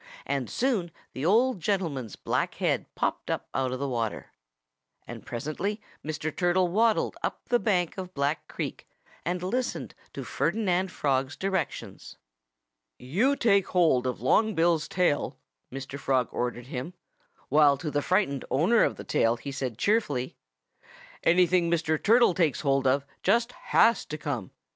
And 0.25 0.49
soon 0.49 0.89
the 1.13 1.23
old 1.27 1.59
gentleman's 1.59 2.15
black 2.15 2.55
head 2.55 2.87
popped 2.95 3.29
out 3.29 3.43
of 3.53 3.77
the 3.77 3.87
water. 3.87 4.31
And 5.05 5.23
presently 5.23 5.79
Mr. 6.03 6.35
Turtle 6.35 6.69
waddled 6.69 7.15
up 7.21 7.41
the 7.49 7.59
bank 7.59 7.99
of 7.99 8.15
Black 8.15 8.47
Creek 8.47 8.89
and 9.23 9.43
listened 9.43 9.93
to 10.13 10.23
Ferdinand 10.23 10.91
Frog's 10.91 11.35
directions. 11.35 12.17
"You 12.97 13.35
take 13.35 13.67
hold 13.67 14.07
of 14.07 14.21
Long 14.21 14.55
Bill's 14.55 14.87
tail," 14.87 15.37
Mr. 15.71 15.99
Frog 15.99 16.29
ordered 16.31 16.65
him, 16.65 16.95
while 17.49 17.77
to 17.77 17.91
the 17.91 18.01
frightened 18.01 18.43
owner 18.49 18.81
of 18.83 18.95
the 18.95 19.03
tail 19.03 19.37
he 19.37 19.51
said 19.51 19.77
cheerfully, 19.77 20.35
"Anything 21.23 21.69
Mr. 21.69 22.01
Turtle 22.03 22.33
takes 22.33 22.61
hold 22.61 22.87
of 22.87 23.05
just 23.21 23.51
has 23.51 24.03
to 24.05 24.17
come. 24.17 24.49